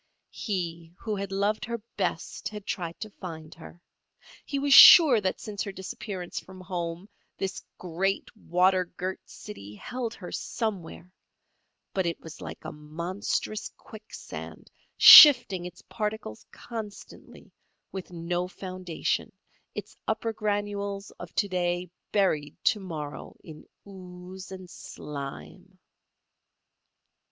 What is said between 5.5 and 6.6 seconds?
her disappearance from